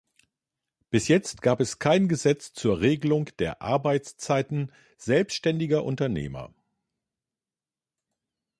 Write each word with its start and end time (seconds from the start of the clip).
Bis 0.89 1.07
jetzt 1.09 1.43
gab 1.43 1.59
es 1.59 1.77
kein 1.77 2.07
Gesetz 2.07 2.53
zur 2.53 2.81
Regelung 2.81 3.25
der 3.37 3.61
Arbeitszeiten 3.61 4.71
selbstständiger 4.97 5.83
Unternehmer. 5.83 6.55